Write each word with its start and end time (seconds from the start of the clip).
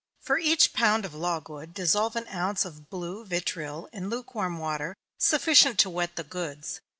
For 0.19 0.39
each 0.39 0.73
pound 0.73 1.05
of 1.05 1.13
logwood, 1.13 1.75
dissolve 1.75 2.15
an 2.15 2.27
ounce 2.29 2.65
of 2.65 2.89
blue 2.89 3.23
vitriol 3.23 3.87
in 3.93 4.09
lukewarm 4.09 4.57
water 4.57 4.95
sufficient 5.19 5.77
to 5.77 5.91
wet 5.91 6.15
the 6.15 6.23
goods. 6.23 6.81